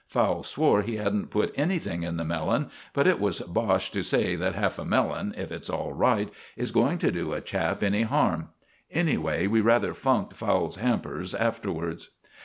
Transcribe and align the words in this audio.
Fowle 0.07 0.41
swore 0.41 0.81
he 0.81 0.95
hadn't 0.97 1.29
put 1.29 1.53
anything 1.55 2.01
in 2.01 2.17
the 2.17 2.25
melon, 2.25 2.71
but 2.91 3.05
it 3.05 3.21
is 3.21 3.41
bosh 3.41 3.91
to 3.91 4.01
say 4.01 4.35
that 4.35 4.55
half 4.55 4.79
a 4.79 4.83
melon, 4.83 5.31
if 5.37 5.51
it's 5.51 5.69
all 5.69 5.93
right, 5.93 6.31
is 6.57 6.71
going 6.71 6.97
to 6.97 7.11
do 7.11 7.33
a 7.33 7.39
chap 7.39 7.83
any 7.83 8.01
harm. 8.01 8.49
Anyway, 8.89 9.45
we 9.45 9.61
rather 9.61 9.93
funked 9.93 10.35
Fowle's 10.35 10.77
hampers 10.77 11.35
afterwards. 11.35 12.09